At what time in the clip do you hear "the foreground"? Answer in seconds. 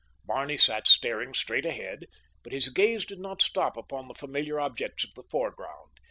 5.13-5.91